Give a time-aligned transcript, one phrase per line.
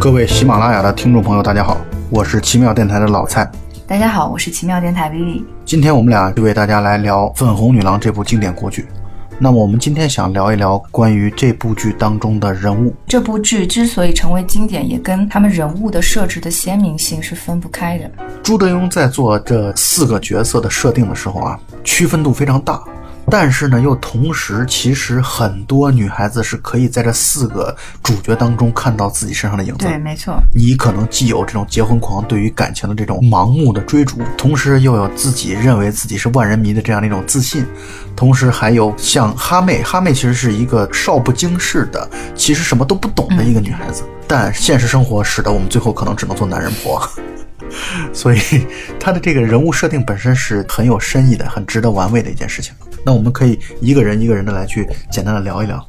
[0.00, 1.76] 各位喜马拉雅的听众朋友，大家好，
[2.08, 3.46] 我是奇妙电台的老蔡。
[3.86, 5.44] 大家好，我是奇妙电台 Vivi。
[5.66, 8.86] 今天我们俩就为大家来聊《粉红女郎》这部经典国剧。
[9.38, 12.94] 那么我们今天想聊一聊关于这部剧当中的人物。
[13.06, 18.10] 这部剧之所以成为经典，也跟他们人物的设置的鲜明性是分不开的。
[18.42, 22.82] 朱德庸在做这四个角色的设定的时候啊，区分度非常大。
[23.30, 29.86] 但是呢，又同时，其实很多女孩子是可以在这四个主角当中看到自己身上的影子。
[29.86, 30.42] 对，没错。
[30.54, 37.64] 你可能既有这种结婚狂对于感情的这种盲目的追逐，同时又有自己认为自己是万人迷的这样的一种自信，
[38.16, 44.02] 同时还有像哈妹，哈妹其实是一个少不经事的，其实什么都不懂的一个女孩子。
[44.26, 47.00] 但现实生活使得我们最后可能只能做男人婆。
[48.12, 48.40] 所以，
[48.98, 52.74] 她的这个人物设定本身是很有深意的，很值得玩味的一件事情。
[53.04, 55.84] 那我们可以一个人一个人的来去简单的聊一聊，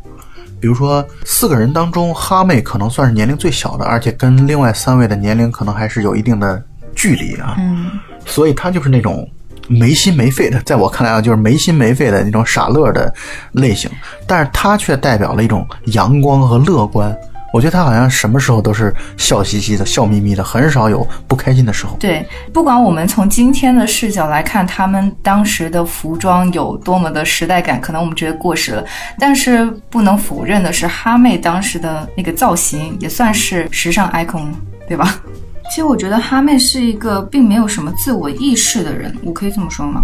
[0.59, 6.63] 比如说四个人当中，哈妹可能算是年龄最小的，而且跟另外三位的年龄可能还是有一定的
[6.95, 7.55] 距离啊。
[7.59, 7.91] 嗯，
[8.25, 9.27] 所以她就是那种
[9.67, 13.13] 没心没肺的，在我看来啊，就是没心没肺的那种傻乐的
[13.53, 13.89] 类型，
[14.27, 17.15] 但是她却代表了一种阳光和乐观。
[17.53, 21.97] 我觉得他好像什么时候都是笑嘻嘻的、笑眯眯的，很少有不开心的时候。
[21.99, 28.85] 对，不管我们从今天的视角来看，他们当时的服装有多么的时代感，可能我们觉得过时了，
[29.19, 34.47] 但是不能否认的是，哈妹当时的那个造型也算是时尚 icon，
[34.87, 35.21] 对吧？
[35.69, 40.03] 其实我觉得哈妹是一个并没有什么自我意识的人，我可以这么说吗？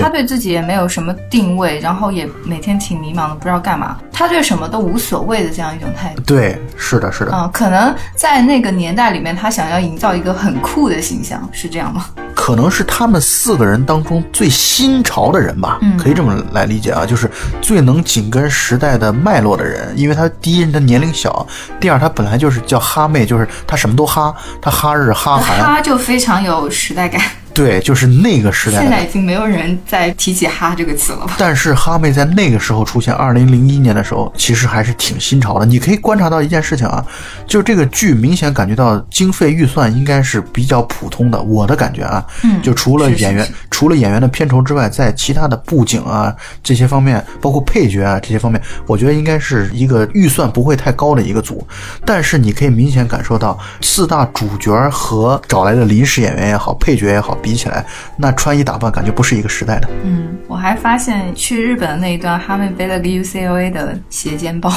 [0.00, 3.96] 他对自己也没有什么定位，然后也每天挺迷茫的，不知道干嘛。
[4.12, 6.22] 他对什么都无所谓的这样一种态度。
[6.22, 7.32] 对，是的，是的。
[7.34, 12.06] 嗯，可能在那个年代里面，他想要营造一个很酷的形象，是这样吗？
[12.34, 17.30] 可能是他们四个人当中最新潮的人吧，嗯可以这么来理解啊，就是
[17.62, 19.92] 最能紧跟时代的脉络的人。
[19.96, 21.46] 因为他第一，他年龄小；
[21.80, 27.20] 第二，他本来就是叫哈妹，就是他什么都哈，他哈日哈韩，哈就非常有时代感。
[27.54, 28.80] 对，就是那个时代。
[28.80, 31.36] 现在已经没有人再提起“哈”这个词了吧？
[31.38, 35.64] 但是哈妹在那个时候出现，二零零一年的时候，其实还是挺新潮的。
[35.64, 37.06] 你可以观察到一件事情啊，
[37.46, 41.40] 就这个剧明显感觉到经费预算应该是比较普通的。
[41.40, 51.64] 我的感觉啊，嗯，就除了演员，除了演员的片酬之外，在其他的布景啊这些方面，包括配角啊这些方面，我觉得应该是一个预算不会太高的一个组。
[52.04, 57.38] 但是你可以明显感受到，四大主角和找来的临时演员也好，配角也好。
[57.44, 57.84] 比起来，
[58.16, 59.88] 那穿衣打扮感觉不是一个时代的。
[60.02, 64.72] 嗯，我还发现去日本的那一段，哈妹背了个 UCLA 的斜肩包。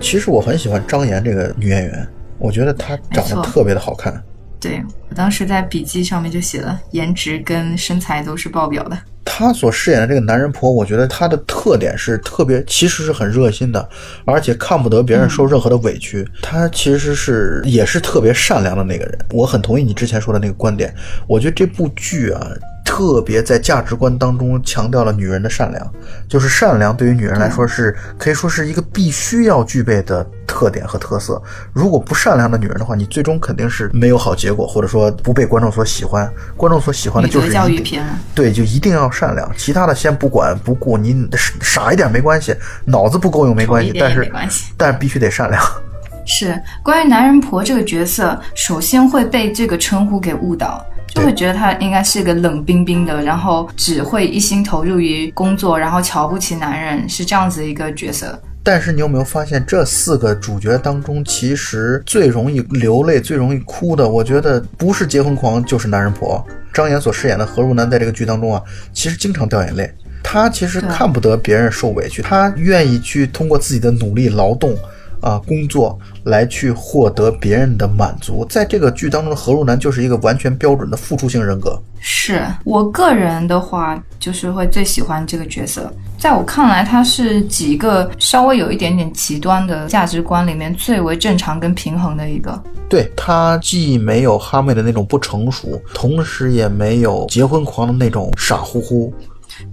[0.00, 2.08] 其实我很喜欢张妍这个女演员，
[2.38, 4.22] 我觉得她长得特别的好看。
[4.64, 8.96] 对我当时在笔记上面就写了，颜值跟身材都是爆表的。
[9.22, 13.86] 她所饰演的这个男人婆，我觉得她的特点是特别，其实是很热心的，
[14.24, 16.26] 而且看不得别人受任何的委屈。
[16.40, 19.18] 她其实是也是特别善良的那个人。
[19.32, 20.94] 我很同意你之前说的那个观点。
[21.26, 22.50] 我觉得这部剧啊。
[22.94, 25.92] 特别在价值观当中强调了女人的善良，
[26.28, 31.42] 就是善良对于女人来说是可以说是一个必须要具备的特点和特色。
[31.72, 36.32] 如果不善良的女人的话，你最终肯定是没有好结果，或者说不被观众所喜欢。
[36.56, 40.96] 观众所喜欢的就是教育片，对，就一定要善良，其他的先不管不顾。
[40.96, 41.28] 你
[41.60, 42.54] 傻一点没关系，
[42.84, 44.32] 脑子不够用没关系，但是
[44.76, 45.60] 但是必须得善良。
[46.24, 50.80] 是关于男人婆这个角色，首先会被这个称呼给误导。
[51.08, 58.40] 就会觉得他应该是个冷冰冰的，然后只会一心投入于工作，然后瞧不起男人，是这样子一个角色。
[58.62, 66.44] 但是你有没有发现，这四个主角当中，其实最容易流泪、最容易哭的，我觉得不是结婚狂，就是男人婆。
[66.72, 69.92] 张岩所饰演的何如楠在这个剧当中啊，其实经常掉眼泪。
[70.22, 74.74] 他其实看不得别人受委屈，他愿意去通过自己的努力劳动。
[75.24, 81.80] 啊，工作来去获得别人的满足，在这个剧当中的何如楠就是一个完全标准的付出型人格。
[81.98, 85.90] 是我个人的话，就是会最喜欢这个角色。
[86.18, 92.62] 在我看来，他是几个稍微有一点点极端的价值观里面最为正常跟平衡的一个。
[92.86, 99.12] 对他既没有哈妹的那种不成熟，同时也没有结婚狂的那种傻乎乎。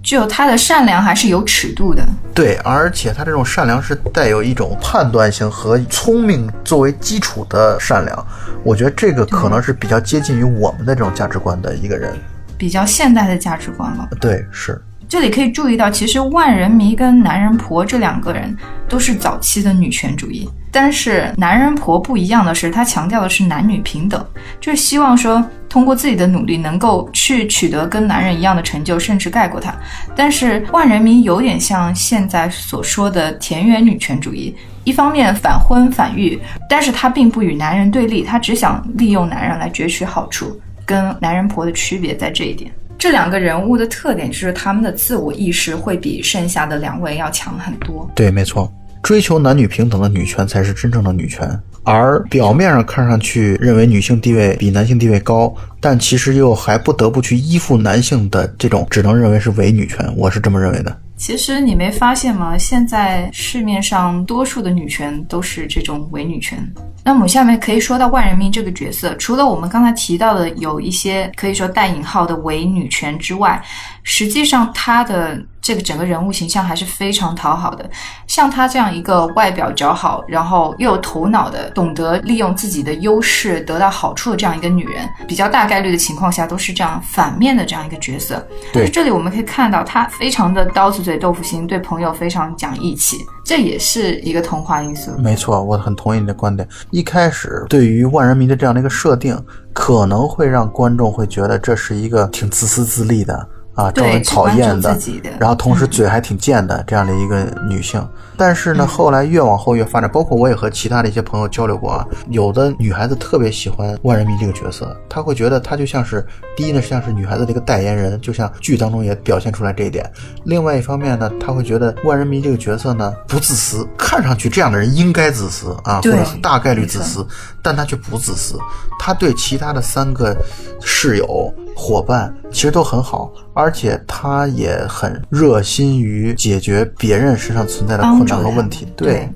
[0.04, 8.28] 就他的善良还是有尺度的，对，而且他这种善良是带有一种判断性和聪明作为基础的善良，
[8.64, 12.14] 我觉得这个可能是比较接近于我们的这种价值观的一个人，
[12.58, 14.08] 比较现代的价值观了。
[14.20, 14.82] 对，是。
[15.12, 18.56] 这里可以注意到，其实万人迷跟男人婆这两个人
[18.88, 20.50] 都是早期的女权主义。
[20.72, 24.26] 但是男人婆不一样的是，他强调的是男女平等，
[24.62, 29.76] 就是希望说通过自己的努力能够去取得跟男人一样的成就，甚至盖过他。
[30.16, 34.56] 但是万人迷有点像现在所说的田园女权主义，
[34.86, 40.58] 一方面反婚反育，但是他并不与男人对立，他只想利用男人来攫取好处。
[40.86, 42.72] 跟男人婆的区别在这一点。
[43.02, 48.08] 这两个人物的特点就是他们的自我意识会比剩下的两位要强很多。
[48.14, 48.72] 对，没错。
[49.02, 51.50] 追求男女平等的女权才是真正的女权，
[51.84, 60.08] 而表面上看上去认为女性地位比男性地位高，但其实又还不得不去依附男性的这种，只能认为是伪女权。
[60.16, 60.96] 我是这么认为的。
[61.22, 62.58] 其实你没发现吗？
[62.58, 66.58] 现在市面上多数的女权都是这种伪女权。
[67.04, 73.62] 那么下面可以说到万人迷这个角色，除了我们刚才提到的有一些可以说带引号的伪女权之外，
[74.02, 75.40] 实际上她的。
[75.62, 77.88] 这个整个人物形象还是非常讨好的，
[78.26, 88.46] 像她这样一个外表姣好，然后又有头脑的，懂得利用自己的优势得到好处的这样一个女人，比较大概率的情况下都是这样反面的这样一个角色。
[88.74, 95.12] 对，这里我们可以看到她非常的刀子嘴豆腐心，对朋友非常讲义气，这也是一个童话因素。
[95.20, 96.68] 没错，我很同意你的观点。
[96.90, 99.38] 一开始对于万人迷的这样的一个设定，
[99.74, 103.48] 可能会让观众会觉得这是一个挺自私自利的。
[103.74, 105.00] 啊，招人讨厌的，
[105.40, 108.06] 然后同时嘴还挺贱的这样的一个女性。
[108.36, 116.26] 但是呢，后来越往后越发展，包括我也和其他的一些朋友交流过啊，有的女孩子特别喜欢万人迷这个角色，她会觉得她就像是
[116.56, 120.12] 第一呢，像是女孩子的一个代言人，就像剧当中也表现出来这一点。
[120.44, 127.26] 另外一方面呢，她会觉得万人迷这个角色呢不自私，看上去这样的人应该自私啊，或者大概率自私，
[127.62, 128.58] 但她却不自私，
[129.00, 130.36] 她对其他的三个
[130.82, 131.54] 室友。
[131.74, 138.88] 伙伴其实都很好，而且他也很热心于解决别人身上存在的困难和问题。
[138.96, 139.30] 对，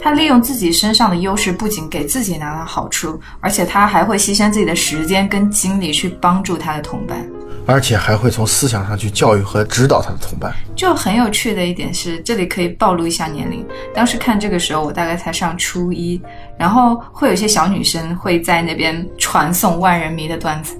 [0.00, 7.26] 他利用自己身上的优势，不仅给自己拿到好处，而且他还会牺牲自己的时间跟精力去帮助他的同伴，
[7.66, 10.54] 而且还会从思想上去教育和指导他的同伴。
[10.76, 13.66] 就很有趣的一点是，这里可以暴露一下年龄。
[13.92, 16.20] 当时看这个时候，我大概才上初一，
[16.56, 20.76] 然后会有一些小女生会在那边传送万人迷的段子。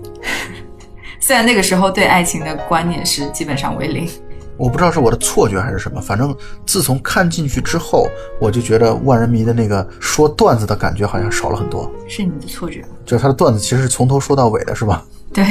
[1.28, 4.08] 虽然那个时候对爱情的观念是基本上为零，
[4.56, 6.34] 我不知道是我的错觉还是什么，反正
[6.64, 8.08] 自从看进去之后，
[8.40, 11.86] 我就觉得万人迷的那个说段子的感觉好像少了很多。
[12.08, 12.82] 是你的错觉？
[13.04, 15.04] 就是他的段子其实是从头说到尾的，是吧？
[15.30, 15.44] 对，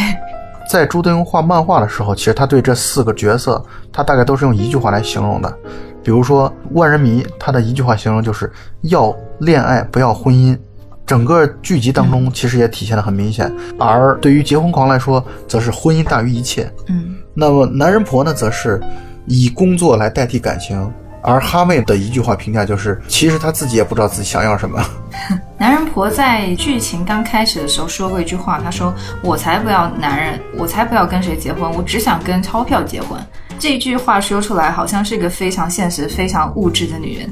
[0.67, 3.63] 在朱德庸画漫画的时候，其实他对这四个角色，
[3.93, 5.57] 他大概都是用一句话来形容的。
[6.03, 8.51] 比如说万人迷，他的一句话形容就是
[8.81, 10.57] 要恋爱，不要婚姻。
[11.07, 13.51] 整个剧集当中，其实也体现的很明显。
[13.79, 16.69] 而对于结婚狂来说，则是婚姻大于一切。
[16.87, 18.79] 嗯，那么男人婆呢，则是
[19.25, 20.91] 以工作来代替感情。
[21.23, 24.81] 而哈妹的一句话评价就是，其实她自己也不知道自己想要什么。
[25.57, 28.93] 男人婆在剧情刚开始的时候说过一句话，她说
[29.23, 33.19] ：“我才不要男人，我才不要跟谁结婚，我只想跟钞票结婚。”
[33.59, 37.29] 这句话说出来，好像是一个非常现实、非常物质的女人。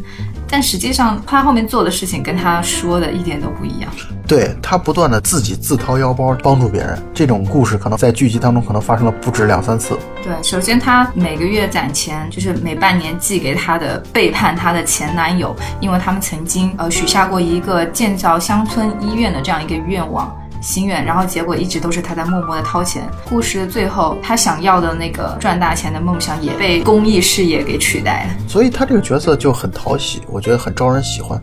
[0.47, 3.91] 但实际上，她后面做的事情跟她说的一点都不一样。
[4.27, 9.97] 对她不断的自己自掏腰包帮助别人，这种故事可能在剧集当中可能发生了不止两三次。
[10.23, 20.31] 对，首先她每个月攒钱，就是每半年寄给她的背叛她的前男友，因为他们曾经呃许下过一个建造乡村医院的这样一个愿望。
[20.65, 23.07] 心愿，然后结果一直都是他在默默的掏钱。
[23.29, 28.49] 故事的最后，他想要的那个赚大钱的梦想也被公益事业给取代了。
[28.49, 31.39] 所以他这个角色就很讨喜，我觉得很招人喜欢。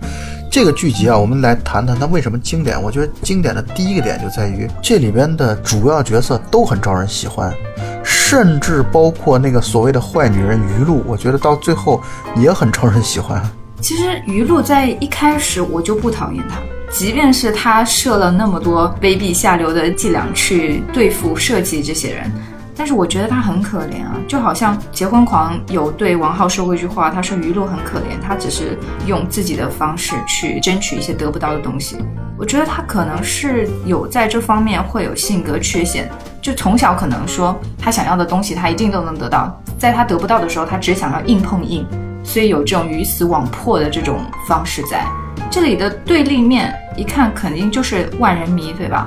[0.50, 2.82] 这个剧集啊，我们来谈谈它为什么经典。
[2.82, 7.54] 我觉得经典的第一个点就在于这里边的主要角色都很招人喜欢，
[8.02, 12.02] 甚至包括那个所谓的坏女人于露，我觉得到最后
[12.36, 13.40] 也很招人喜欢。
[13.80, 16.56] 其实于露在一开始我就不讨厌她。
[16.92, 22.30] 即便是他设了那么多卑鄙下流的伎俩去对付设计这些人，
[22.76, 31.96] 但是我觉得他很可怜啊，就好像结婚狂有对王浩说过一句话，他说于露很可怜，他只是用自己的方式去争取一些得不到的东西。
[32.38, 36.10] 我觉得他可能是有在这方面会有性格缺陷，
[36.42, 41.86] 就从小可能说他想要的东西他一定都能得到，在他得不到的时候，他只想要硬碰硬，
[42.22, 45.06] 所以有这种鱼死网破的这种方式在。
[45.52, 49.06] 这里的对立面一看肯定就是万人迷，对吧？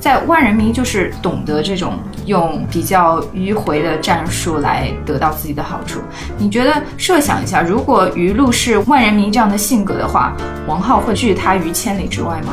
[0.00, 1.94] 在万人迷就是懂得这种
[2.26, 6.00] 用比较迂回的战术来得到自己的好处。
[6.36, 10.32] 你觉得设想一下，如果于露是万人迷这样的性格的话，
[10.66, 12.52] 王浩会拒他于千里之外吗？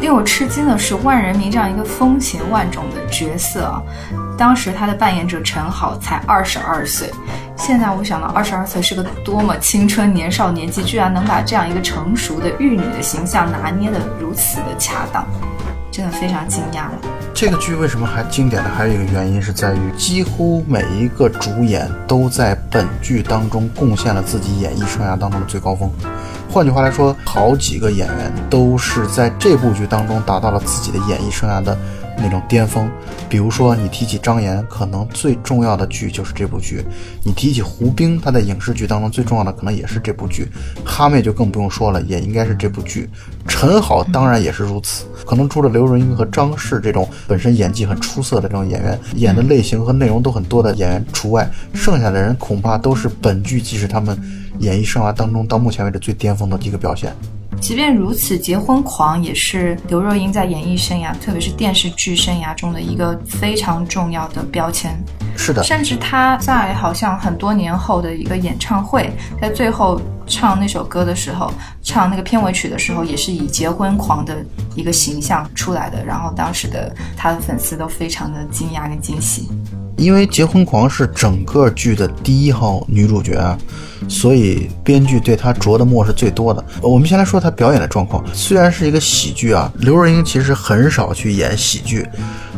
[0.00, 3.80] 令我吃惊的是，万人迷这样一个风情万种的角色，
[4.36, 7.10] 当时她的扮演者陈好才二十二岁。
[7.56, 15.24] 现在我想到二十二岁是个多么青春年少年纪，居然能把这样一个成熟的玉女的形象拿捏得如此的恰当，
[15.90, 16.92] 真的非常惊讶了。
[17.32, 18.70] 这个剧为什么还经典的？
[18.70, 25.90] 还有一个原因是在于，几乎每一个主演都在本剧当中贡献了自己演艺生涯当中的最高峰。
[26.50, 31.76] 换句话来说，好几个演员都是在这部剧当中达到了自己的演艺生涯的。
[32.16, 32.90] 那种巅峰，
[33.28, 36.82] 比如说你提起张岩，可能最重要的剧就是这部剧；
[37.22, 40.48] 你提起胡兵，他在影视剧当中最重要的可能也是这部剧。
[40.84, 43.08] 哈妹就更不用说了，也应该是这部剧。
[43.46, 54.18] 陈好当然也是如此，可能除了刘若英和张氏这种本身演技很出色的这种演员，演的类型和内容都很多的演员除外，剩下的人恐怕都是本剧即使他们
[54.60, 57.14] 演艺生涯当中到目前为止最巅峰的一个表现。
[57.60, 64.94] 即便如此，结婚狂也是刘若英在演艺生涯，特别是电视剧生涯中的一个非常重要的标签。
[65.36, 71.50] 是的，甚至她在好像很多年后的一个演唱会，在最后唱那首歌的时候，
[71.82, 74.44] 唱那个片尾曲的时候，也是以结婚狂的
[74.74, 76.04] 一个形象出来的。
[76.04, 79.48] 然后当时的她的粉丝都非常的惊讶跟惊喜。
[79.96, 83.58] 因为结婚狂是整个剧的第一号女主角啊，
[84.08, 86.64] 所以编剧对她着的墨是最多的。
[86.82, 92.06] 我们先来说她表演的状况，虽然是一个喜剧啊，刘若英其实很少去演喜剧。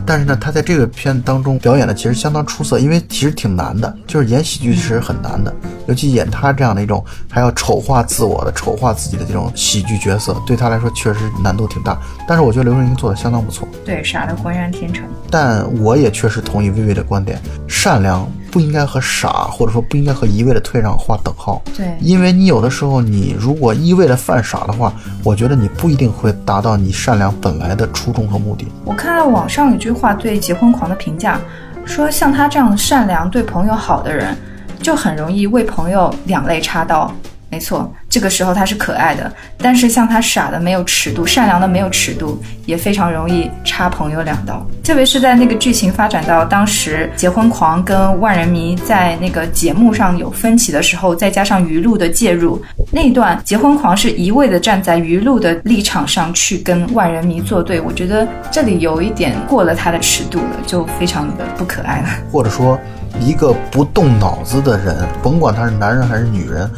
[0.04, 5.54] 但是呢，他在这个片当中表演的其实相当出色，因为其实挺难的，就是演喜剧其实很难的，
[5.86, 11.98] 尤其演他这样的一种还要丑化自我的、丑化自己的这种喜剧角色，对他来说确实难度挺大。
[12.28, 15.04] 但是我觉得刘若英做的相当不错，对，傻的浑然天成。
[15.30, 18.28] 但我也确实同意薇薇的观点，善良。
[18.56, 21.60] 不应该和傻，或者说不应该和一味的退让划等号。
[21.76, 24.90] 对，因为你有的时候，你如果一味的犯傻的话，
[25.22, 28.66] 我觉得你不一定会达到你善良本来的初衷和目的。
[28.86, 31.38] 我看到网上有句话对结婚狂的评价，
[31.84, 34.34] 说像他这样善良、对朋友好的人，
[34.80, 37.12] 就很容易为朋友两肋插刀。
[37.48, 44.66] 没错，这个时候他是可爱的，但是像他傻的没有尺度，善良的没有尺度，也非常容易插朋友两刀。
[44.82, 52.60] 特别是在那个剧情发展到当时结婚狂跟万人迷在那个节目上有分歧的时候，再加上余露的介入，
[52.90, 62.08] 那段结婚狂是一味的站在余露的立场上去跟万人迷作对，我觉得这里有一点过了他的尺度了，就非常的不可爱了。
[62.32, 62.76] 或者说，
[63.20, 66.68] 一个不动脑子的人，甭管他是男人还是女人。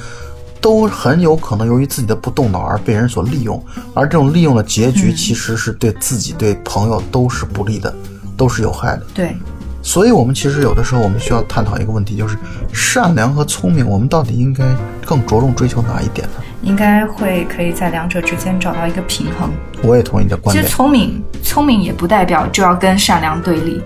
[0.69, 3.59] 都很有可能由于自己的不动脑而被人所利用，
[3.95, 7.91] 而这种利用的结局其实是对自己、对朋友都是不利的，
[8.37, 9.03] 都是有害的。
[9.15, 9.35] 对，
[9.83, 12.37] 所以，我们其实有的时候我们需要探讨一个问题，就是
[12.71, 14.63] 善良和聪明，我们到底应该
[15.07, 16.45] 更着重追求哪一点呢？
[16.61, 19.51] 应该会可以在两者之间找到一个平衡。
[19.83, 20.63] 我也同意你的观点。
[20.63, 23.81] 其实聪明，聪明也不代表就要跟善良对立。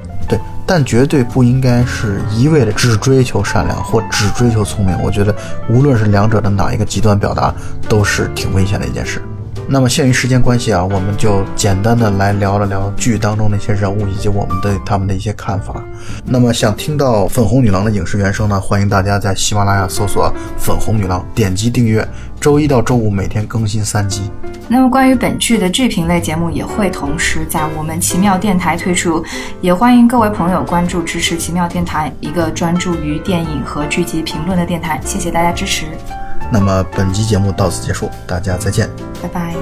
[0.75, 4.99] 但绝对不应该是一味的只追求善良或只追求聪明。
[5.03, 5.37] 我觉得，
[5.69, 7.55] 无论是两者的哪一个极端表达，
[7.91, 9.21] 都是挺危险的一件事。
[9.69, 15.83] 那么，限于时间关系啊，我们就简单的来聊了聊剧当中那些人物以及我们对他们的一些看法。
[16.27, 22.07] 那么，想听到粉红女郎的影视原声呢，欢迎大家在喜马拉雅搜索“粉红女郎”，点击订阅。
[22.39, 24.31] 周一到周五每天更新三集。
[24.69, 29.25] 那么，关于本剧的剧评类节目也会同时在我们奇妙电台推出，
[29.61, 35.01] 也欢迎各位朋友关注支持奇妙电台，一个专注于电影和剧集评论的电台。
[35.05, 35.87] 谢谢大家支持。
[36.53, 38.89] 那么，本期节目到此结束，大家再见，
[39.23, 39.57] 拜拜。